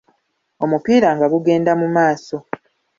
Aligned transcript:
Omupiira 0.63 1.09
nga 1.15 1.27
gugenda 1.33 1.71
mu 1.81 1.87
maaso. 1.95 2.37